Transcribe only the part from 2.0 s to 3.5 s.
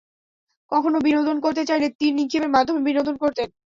নিক্ষেপের মাধ্যমে বিনোদন করতেন।